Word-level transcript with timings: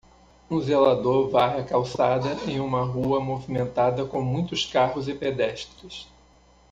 Um 0.49 0.59
zelador 0.59 1.29
varre 1.29 1.59
a 1.59 1.63
calçada 1.63 2.29
em 2.49 2.59
uma 2.59 2.83
rua 2.83 3.19
movimentada 3.19 4.03
com 4.03 4.19
muitos 4.23 4.65
carros 4.65 5.07
e 5.07 5.13
pedestres. 5.13 6.07